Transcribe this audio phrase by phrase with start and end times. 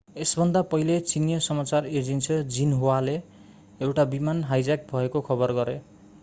[0.17, 3.15] यसभन्दा पहिले चिनियाँ समाचार एजेन्सी xinhuaले
[3.81, 5.81] एउटा विमान हाइज्याक भएको खबर गरे।